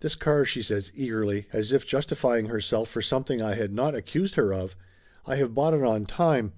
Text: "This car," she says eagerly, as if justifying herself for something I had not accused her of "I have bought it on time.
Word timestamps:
"This 0.00 0.16
car," 0.16 0.44
she 0.44 0.60
says 0.60 0.90
eagerly, 0.96 1.46
as 1.52 1.70
if 1.70 1.86
justifying 1.86 2.46
herself 2.46 2.88
for 2.88 3.00
something 3.00 3.40
I 3.40 3.54
had 3.54 3.72
not 3.72 3.94
accused 3.94 4.34
her 4.34 4.52
of 4.52 4.74
"I 5.24 5.36
have 5.36 5.54
bought 5.54 5.72
it 5.74 5.84
on 5.84 6.04
time. 6.04 6.52